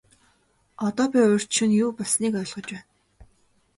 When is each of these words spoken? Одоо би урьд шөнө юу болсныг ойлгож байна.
Одоо 0.87 1.05
би 1.13 1.19
урьд 1.33 1.49
шөнө 1.55 1.75
юу 1.83 1.91
болсныг 1.95 2.33
ойлгож 2.41 2.67
байна. 2.73 2.79